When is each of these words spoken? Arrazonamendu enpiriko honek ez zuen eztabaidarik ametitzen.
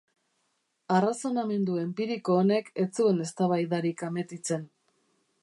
Arrazonamendu 0.95 1.75
enpiriko 1.81 2.39
honek 2.45 2.73
ez 2.85 2.87
zuen 3.01 3.21
eztabaidarik 3.27 4.05
ametitzen. 4.11 4.67